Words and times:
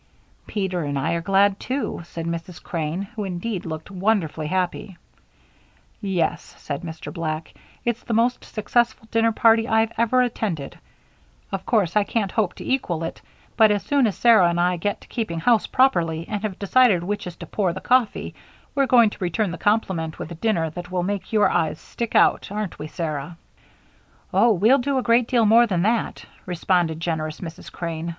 "Peter 0.47 0.81
and 0.83 0.97
I 0.97 1.11
are 1.13 1.21
glad, 1.21 1.59
too," 1.59 2.01
said 2.05 2.25
Mrs. 2.25 2.59
Crane, 2.63 3.03
who 3.03 3.23
indeed 3.23 3.67
looked 3.67 3.91
wonderfully 3.91 4.47
happy. 4.47 4.97
"Yes," 6.01 6.55
said 6.57 6.81
Mr. 6.81 7.13
Black, 7.13 7.53
"it's 7.85 8.01
the 8.01 8.15
most 8.15 8.43
successful 8.43 9.07
dinner 9.11 9.31
party 9.31 9.67
I've 9.67 9.91
ever 9.99 10.23
attended. 10.23 10.79
Of 11.51 11.67
course 11.67 11.95
I 11.95 12.03
can't 12.03 12.31
hope 12.31 12.55
to 12.55 12.65
equal 12.67 13.03
it, 13.03 13.21
but 13.55 13.69
as 13.69 13.83
soon 13.83 14.07
as 14.07 14.17
Sarah 14.17 14.49
and 14.49 14.59
I 14.59 14.75
get 14.77 15.01
to 15.01 15.07
keeping 15.07 15.39
house 15.39 15.67
properly 15.67 16.27
and 16.27 16.41
have 16.41 16.57
decided 16.57 17.03
which 17.03 17.27
is 17.27 17.35
to 17.35 17.45
pour 17.45 17.71
the 17.71 17.79
coffee, 17.79 18.33
we're 18.73 18.87
going 18.87 19.11
to 19.11 19.23
return 19.23 19.51
the 19.51 19.59
compliment 19.59 20.17
with 20.17 20.31
a 20.31 20.41
dinner 20.41 20.71
that 20.71 20.89
will 20.89 21.03
make 21.03 21.31
your 21.31 21.47
eyes 21.51 21.79
stick 21.79 22.15
out, 22.15 22.51
aren't 22.51 22.79
we, 22.79 22.87
Sarah?" 22.87 23.37
"Oh, 24.33 24.51
we'll 24.51 24.79
do 24.79 24.97
a 24.97 25.03
great 25.03 25.27
deal 25.27 25.45
more 25.45 25.67
than 25.67 25.83
that," 25.83 26.25
responded 26.47 26.99
generous 26.99 27.39
Mrs. 27.39 27.71
Crane. 27.71 28.09